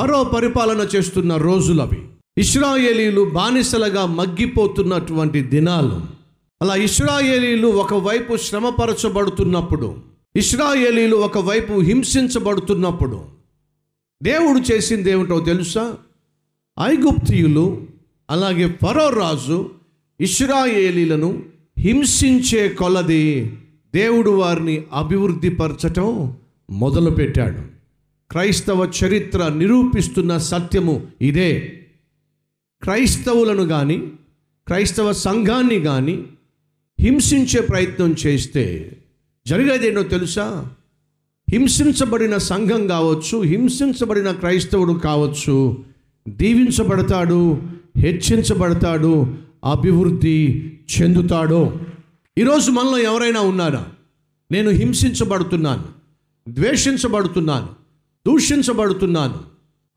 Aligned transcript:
ఫరో 0.00 0.24
పరిపాలన 0.24 0.88
చేస్తున్న 0.96 1.36
రోజులవి. 1.36 2.06
ఇస్రాయేలీలు 2.38 3.30
బానిసలుగా 3.34 4.06
మగ్గిపోతున్నటువంటి 4.06 5.42
దినాలు. 5.42 6.00
అలా 6.62 6.74
ఇస్రాయేలీలు 6.74 7.68
ఒకవైపు 7.68 8.36
శ్రమపరచబడుతున్నప్పుడు 8.36 9.96
ఇస్రాయేలీలు 10.36 11.16
ఒకవైపు 11.16 11.80
హింసించబడుతున్నప్పుడు 11.80 13.24
దేవుడు 14.22 14.72
చేసింది 14.72 15.10
ఏమిటో 15.10 15.40
తెలుసా? 15.40 15.94
ఐగుప్తియులు 16.82 17.82
అలాగే 18.30 18.74
ఫరో 18.84 19.08
రాజు 19.08 19.70
ఇస్రాయేలీలను 20.20 21.42
హింసించే 21.78 22.68
కొలది 22.68 23.58
దేవుడు 23.94 24.30
వారిని 24.30 24.82
అభివృద్ధిపరచటం 24.92 26.34
మొదలుపెట్టాడు. 26.70 27.79
క్రైస్తవ 28.30 28.92
చరిత్ర 29.04 29.48
నిరూపిస్తున్న 29.48 30.36
సత్యము 30.38 31.06
ఇదే. 31.20 31.80
క్రైస్తవులను 32.82 33.68
కానీ 33.68 33.96
క్రైస్తవ 34.66 35.12
సంఘాన్ని 35.12 35.80
కానీ 35.80 36.24
హింసించే 37.00 37.60
ప్రయత్నం 37.60 38.14
చేస్తే 38.26 38.96
జరిగేదేంటో 39.46 40.02
తెలుసా? 40.02 40.68
హింసించబడిన 41.50 42.36
సంఘం 42.36 42.86
కావచ్చు 42.86 43.42
హింసించబడిన 43.42 44.30
క్రైస్తవుడు 44.30 44.92
కావచ్చు 44.92 45.84
దీవించబడతాడు 46.28 47.62
హెచ్చించబడతాడు 47.96 49.34
అభివృద్ధి 49.64 50.72
చెందుతాడు. 51.00 51.80
ఈరోజు 52.38 52.70
మనలో 52.70 52.98
ఎవరైనా 52.98 53.40
ఉన్నారా? 53.40 53.88
నేను 54.52 54.70
హింసించబడుతున్నాను 54.70 55.84
ద్వేషించబడుతున్నాను 56.48 57.79
దూషించబడుతున్నాను 58.26 59.38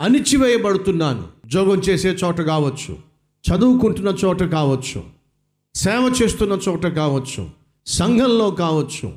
అణిచివేయబడుతున్నాను. 0.02 1.20
ఉద్యోగం 1.20 1.80
చేసే 1.80 2.10
చోట 2.10 2.42
కావచ్చు 2.42 2.98
చదువుకుంటున్న 3.46 4.16
చోట 4.26 4.44
కావచ్చు 4.44 5.04
సేవ 5.76 6.14
చేస్తున్న 6.24 6.58
చోట 6.70 6.86
కావచ్చు 6.86 7.50
సంఘంలో 7.86 8.52
కావచ్చు. 8.52 9.14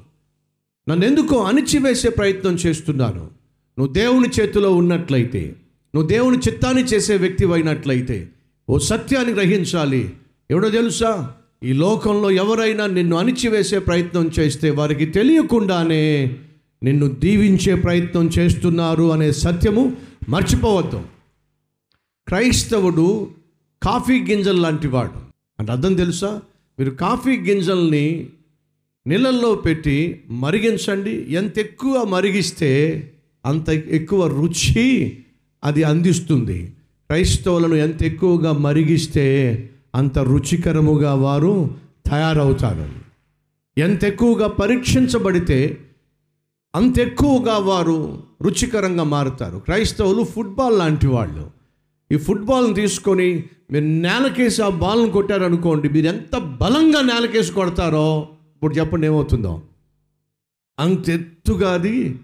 నన్ను 0.88 1.04
ఎందుకో 1.04 1.36
అణిచివేసే 1.36 2.08
ప్రయత్నం 2.08 2.54
చేస్తున్నాను. 2.54 3.30
నువ్వు 3.78 3.92
దేవుని 3.92 4.28
చేతిలో 4.40 4.74
ఉన్నట్లయితే 4.74 5.56
నువ్వు 5.94 6.08
దేవుని 6.08 6.38
చిత్తాన్ని 6.38 6.82
చేసే 6.82 7.16
వ్యక్తి 7.16 7.52
అయినట్లయితే 7.52 8.28
ఓ 8.70 8.78
సత్యాన్ని 8.78 9.32
గ్రహించాలి. 9.32 10.12
ఎవడో 10.50 10.70
తెలుసా? 10.70 11.32
ఈ 11.62 11.72
లోకంలో 11.72 12.30
ఎవరైనా 12.30 12.86
నిన్ను 12.86 13.16
అణిచివేసే 13.16 13.78
ప్రయత్నం 13.78 14.30
చేస్తే 14.38 14.70
వారికి 14.70 15.06
తెలియకుండానే 15.06 16.36
నిన్ను 16.82 17.08
దీవించే 17.08 17.74
ప్రయత్నం 17.74 18.30
చేస్తున్నారు 18.38 19.12
అనే 19.12 19.32
సత్యము 19.32 19.96
మర్చిపోవద్దు. 20.28 21.02
క్రైస్తవుడు 22.28 23.30
కాఫీ 23.82 24.20
గింజలు 24.20 24.60
లాంటి 24.60 24.88
వాడు. 24.88 25.18
అంటే 25.60 25.72
అర్థం 25.72 25.94
తెలుసా? 25.94 26.40
మీరు 26.78 26.90
కాఫీ 26.90 27.36
గింజల్ని 27.36 28.26
నీళ్ళల్లో 29.06 29.54
పెట్టి 29.54 30.22
మరిగించండి. 30.28 31.26
ఎంత 31.28 31.58
ఎక్కువ 31.58 32.04
మరిగిస్తే 32.04 33.02
అంత 33.46 33.70
ఎక్కువ 33.70 34.26
రుచి 34.26 35.18
అది 35.64 35.82
అందిస్తుంది. 35.82 36.66
క్రైస్తవులను 37.06 37.74
ఎంత 37.74 38.02
ఎక్కువగా 38.02 38.52
మరిగిస్తే 38.52 39.70
అంత 39.94 40.18
రుచికరముగా 40.18 41.14
వారు 41.14 41.70
తయారవుతారు. 42.06 42.88
ఎంత 43.80 44.04
ఎక్కువగా 44.04 44.48
పరీక్షించబడితే 44.48 45.78
అంత 46.76 46.98
ఎక్కువగా 46.98 47.56
వారు 47.56 48.22
రుచికరంగా 48.42 49.04
మారుతారు. 49.04 49.58
క్రైస్తవులు 49.58 50.22
ఫుట్బాల్ 50.22 50.78
లాంటి 50.78 51.06
వాళ్ళు. 51.06 51.50
ఈ 52.12 52.16
ఫుట్బాల్ని 52.16 52.74
తీసుకొని 52.74 53.44
మీరు 53.70 53.84
నేలకేసి 53.84 54.62
ఆ 54.62 54.68
బాల్ని 54.68 55.10
కొట్టారనుకోండి 55.10 55.88
మీరు 55.88 56.06
ఎంత 56.06 56.36
బలంగా 56.36 57.00
నేలకేసి 57.00 57.52
కొడతారో 57.52 58.28
ఇప్పుడు 58.54 58.74
చెప్పండి 58.74 59.06
ఏమవుతుందో? 59.06 59.62
అంత 60.78 61.10
ఎత్తుగా 61.10 61.72
అది 61.72 62.20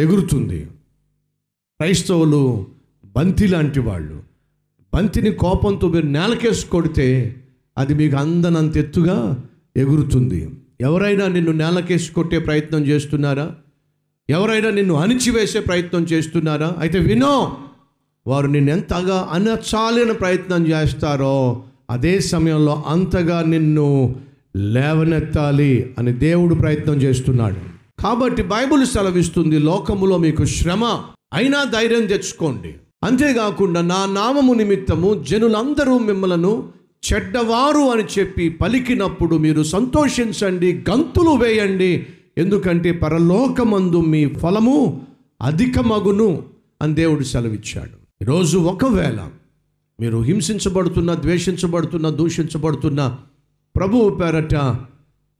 ఎగురుతుంది. 0.00 0.64
క్రైస్తవులు 1.80 2.66
బంతి 3.04 3.46
లాంటి 3.46 3.80
వాళ్ళు. 3.80 4.22
బంతిని 4.94 5.30
కోపంతో 5.30 5.88
మీరు 5.88 6.06
నేలకేసి 6.06 6.66
కొడితే 6.66 7.36
అది 7.78 7.94
మీకు 7.94 8.16
అందనంత 8.16 8.76
ఎత్తుగా 8.76 9.44
ఎగురుతుంది. 9.76 10.50
ఎవరైనా 10.80 11.28
నిన్ను 11.28 11.52
నేలకేసి 11.52 12.12
కొట్టే 12.12 12.38
ప్రయత్నం 12.38 12.86
చేస్తున్నారా? 12.86 13.50
ఎవరైనా 14.30 14.70
నిన్ను 14.70 14.94
అణిచివేసే 14.94 15.60
ప్రయత్నం 15.60 16.02
చేస్తున్నారా? 16.02 16.76
అయితే 16.78 16.98
వినో 16.98 17.56
వారు 18.26 18.46
నిన్ను 18.46 18.70
ఎంతగా 18.72 19.28
అనచాలని 19.30 20.14
ప్రయత్నం 20.14 20.66
చేస్తారో 20.66 21.62
అదే 21.90 22.20
సమయంలో 22.20 22.84
అంతగా 22.86 23.42
నిన్ను 23.42 24.16
లేవనెత్తాలి 24.56 25.94
అని 25.98 26.12
దేవుడు 26.12 26.54
ప్రయత్నం 26.54 26.94
చేస్తున్నాడు. 26.94 27.56
కాబట్టి 28.02 28.42
బైబుల్ 28.42 28.86
సెలవిస్తుంది 28.86 29.58
లోకములో 29.58 30.18
మీకు 30.18 30.44
శ్రమ 30.44 30.84
అయినా 31.32 31.64
ధైర్యం 31.64 32.06
తెచ్చుకోండి. 32.06 32.74
అంతేకాకుండా 33.04 33.80
నా 33.80 34.06
నామము 34.06 34.54
నిమిత్తము 34.54 35.24
జనులందరూ 35.28 35.98
మిమ్మలను 35.98 36.77
చెడ్డవారు 37.04 37.90
అని 37.90 38.02
చెప్పి 38.18 38.48
పలికినప్పుడు 38.48 39.36
మీరు 39.36 39.62
సంతోషించండి 39.62 40.84
గంతులు 40.90 41.30
వేయండి. 41.30 42.06
ఎందుకంటే 42.38 42.92
పరలోకమందు 42.92 44.00
మీ 44.00 44.28
ఫలము 44.28 45.06
అధికమగును 45.42 46.42
అని 46.82 46.94
దేవుడు 46.94 47.24
సెలవిచ్చాడు. 47.24 48.24
ఈరోజు 48.24 48.58
ఒకవేళ 48.58 49.28
మీరు 50.00 50.18
హింసించబడుతున్న 50.18 51.14
ద్వేషించబడుతున్న 51.14 52.08
దూషించబడుతున్న 52.08 53.16
ప్రభువు 53.76 54.10
పేరట 54.10 54.54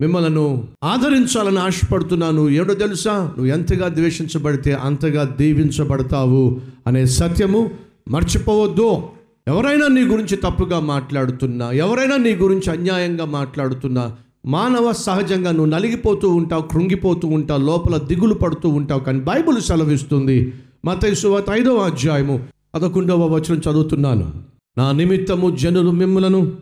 మిమ్మలను 0.01 0.69
ఆదరించాలని 0.85 1.59
ఆశపడుతున్నాను. 1.59 2.49
ఏడో 2.49 2.75
తెలుసా? 2.75 3.13
నువ్వు 3.13 3.47
ఎంతగా 3.47 3.89
ద్వేషించబడితే 3.89 4.75
అంతగా 4.75 5.37
దీవించబడతావు 5.41 6.61
అనే 6.87 7.07
సత్యము 7.07 7.71
మర్చిపోవద్దు. 8.09 9.03
ఎవరైనా 9.49 9.87
నీ 9.87 10.03
గురించి 10.03 10.37
తప్పుగా 10.37 10.81
మాట్లాడుతున్నా 10.81 11.73
ఎవరైనా 11.73 12.17
నీ 12.17 12.35
గురించి 12.35 12.71
అన్యాయంగా 12.71 13.25
మాట్లాడుతున్నా 13.25 14.17
మానవ 14.47 14.93
సహజంగా 14.93 15.51
నువ్వు 15.51 15.67
నలిగిపోతూ 15.67 16.29
ఉంటావు 16.29 16.63
కృంగిపోతూ 16.63 17.29
ఉంటావు 17.29 17.63
లోపల 17.63 17.97
దిగులు 17.97 18.35
పడుతూ 18.35 18.69
ఉంటావు 18.69 19.01
కానీ 19.01 19.21
బైబిల్ 19.21 19.61
సెలవిస్తుంది. 19.61 20.53
మత 20.85 21.13
సువాత 21.13 21.51
ఐదవ 21.51 21.77
అధ్యాయము 21.77 22.49
పదకొండవ 22.75 23.27
వచనం 23.27 23.59
చదువుతున్నాను. 23.59 24.43
నా 24.79 24.93
నిమిత్తము 24.93 25.57
జనులు 25.57 25.91
మిమ్మలను 25.91 26.57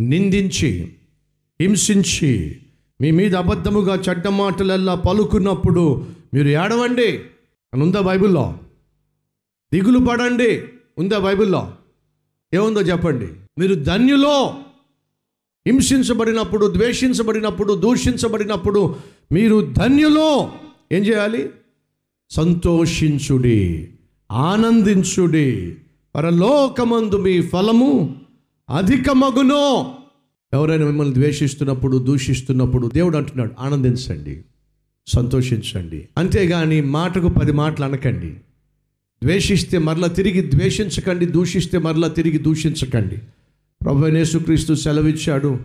నిందించి 0.00 0.92
హింసించి 1.60 2.56
మీ 3.00 3.10
మీద 3.10 3.36
అబద్ధముగా 3.36 3.94
చెడ్డ 4.08 4.28
మాటలల్లా 4.28 4.94
పలుకున్నప్పుడు 4.94 6.06
మీరు 6.34 6.48
ఏడవండి. 6.48 7.20
అని 7.74 7.82
ఉందా 7.82 8.00
బైబిల్లో? 8.00 8.54
దిగులు 9.72 9.98
పడండి. 9.98 10.62
ఉందా 10.98 11.18
బైబిల్లో? 11.18 11.72
ఏముందో 12.54 12.80
చెప్పండి. 12.80 13.26
మీరు 13.58 13.74
ధన్యులో 13.74 14.54
హింసించబడినప్పుడు 15.66 16.74
ద్వేషించబడినప్పుడు 16.76 17.74
దూషించబడినప్పుడు 17.74 18.94
మీరు 19.32 19.74
ధన్యులో 19.78 20.52
ఏం 20.92 21.02
చేయాలి? 21.02 21.50
సంతోషించుడి 22.30 23.88
ఆనందించుడి. 24.32 25.76
పరలోకమందు 26.14 27.16
మీ 27.16 27.42
ఫలము 27.42 28.16
అధికమగునో. 28.70 29.94
ఎవరైనా 30.52 30.86
మిమ్మల్ని 30.86 31.14
ద్వేషిస్తున్నప్పుడు 31.14 31.98
దూషిస్తున్నప్పుడు 31.98 32.90
దేవుడు 32.94 33.16
అంటున్నాడు 33.16 33.50
ఆనందించండి 33.60 34.44
సంతోషించండి. 35.06 36.08
అంతేగాని 36.18 36.80
మాటకు 36.80 37.28
పది 37.28 37.52
మాటలు 37.52 37.84
అనకండి. 37.84 38.34
ద్వేషిస్తే 39.22 39.78
మరలా 39.78 40.06
తిరిగి 40.06 40.50
ద్వేషించకండి 40.50 41.26
దూషిస్తే 41.26 41.78
మరలా 41.78 42.08
తిరిగి 42.08 42.38
దూషించకండి. 42.38 43.16
ప్రభు 43.84 44.06
యేసుక్రీస్తు 44.06 44.74
సెలవిచ్చాడు. 44.74 45.58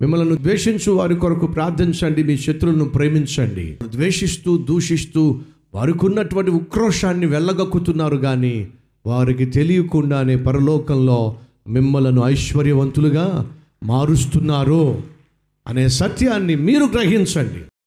మిమ్మల్ని 0.00 0.36
ద్వేషించు 0.36 0.92
వారి 0.92 1.14
కొరకు 1.14 1.46
ప్రార్థించండి 1.46 2.22
మీ 2.22 2.36
శత్రువులను 2.36 2.84
ప్రేమించండి. 2.84 3.76
ద్వేషిస్తూ 3.90 4.58
దూషిస్తూ 4.58 5.40
వారికి 5.74 6.06
ఉన్నటువంటి 6.06 6.50
ఉక్రోషాన్ని 6.50 7.26
వెళ్ళగక్కుతున్నారు 7.26 8.16
కానీ 8.16 8.68
వారికి 9.06 9.44
తెలియకుండానే 9.44 10.36
పరలోకంలో 10.36 11.36
మిమ్మలను 11.68 12.22
ఐశ్వర్యవంతులుగా 12.26 13.52
మారుస్తున్నారు 13.84 15.02
అనే 15.66 15.88
సత్యాన్ని 15.88 16.54
మీరు 16.54 16.84
గ్రహించండి. 16.84 17.77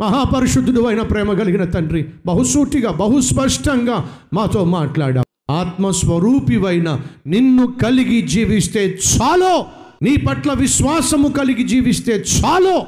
మహాపరిశుద్ధుడు 0.00 0.80
అయిన 0.80 1.02
ప్రేమ 1.02 1.32
కలిగిన 1.32 1.64
తండ్రి 1.64 2.06
బహుసూటిగా 2.26 2.90
బహుస్పష్టంగా 2.90 4.10
మాతో 4.34 4.64
మాట్లాడా 4.64 5.22
ఆత్మస్వరూపివైన 5.50 7.00
నిన్ను 7.26 7.74
కలిగి 7.84 8.22
జీవిస్తే 8.22 8.98
చాలో. 9.16 9.66
నీ 10.02 10.16
పట్ల 10.16 10.52
విశ్వాసము 10.52 11.28
కలిగి 11.28 11.62
జీవిస్తే 11.62 12.12
చాలో. 12.12 12.82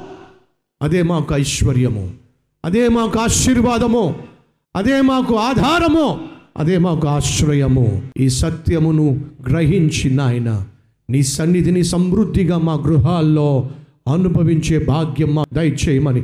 అదే 0.81 1.01
మాకు 1.01 1.35
ఐశ్వర్యము. 1.35 2.11
అదే 2.65 2.87
మాకు 2.87 3.19
ఆశీర్వాదము. 3.19 4.15
అదే 4.75 5.01
మాకు 5.01 5.35
ఆధారము. 5.35 6.19
అదే 6.57 6.77
మాకు 6.77 7.07
ఆశ్రయము. 7.07 8.01
ఈ 8.19 8.29
సత్యమును 8.29 9.25
గ్రహించి 9.49 10.13
నాయన 10.13 10.65
నీ 11.09 11.23
సన్నిధిని 11.23 11.83
సమృద్ధిగా 11.83 12.57
మా 12.57 12.73
గృహాల్లో 12.73 13.69
అనుభవించే 14.13 14.85
భాగ్యం 14.85 15.35
మా 15.35 15.45
దయచేయమని 15.53 16.23